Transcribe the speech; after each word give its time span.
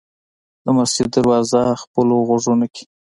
د 0.63 0.65
مسجدونو 0.77 1.13
دروازو 1.13 1.63
خپلو 1.81 2.15
غوږونو 2.27 2.65
کې 2.73 2.83